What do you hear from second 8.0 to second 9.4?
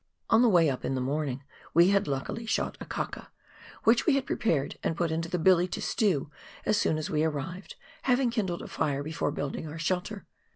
having kindled a fire before